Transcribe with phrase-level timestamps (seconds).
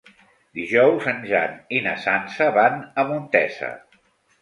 [0.59, 3.75] Dijous en Jan i na Sança van a Montesa.